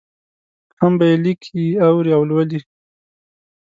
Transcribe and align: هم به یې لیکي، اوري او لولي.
هم 0.79 0.93
به 0.99 1.05
یې 1.11 1.17
لیکي، 1.23 1.63
اوري 1.85 2.11
او 2.17 2.21
لولي. 2.29 2.59